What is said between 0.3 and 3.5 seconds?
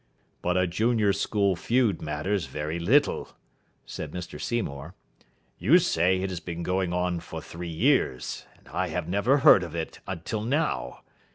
"But a junior school feud matters very little,"